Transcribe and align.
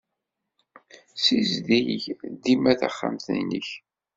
Ssizdig 1.15 1.85
dima 2.43 2.73
taxxamt-nnek. 2.79 3.69